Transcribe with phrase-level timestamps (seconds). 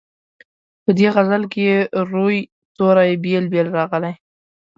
[0.83, 1.65] په دې غزل کې
[2.11, 2.39] روي
[2.77, 4.13] توري بېل بېل راغلي.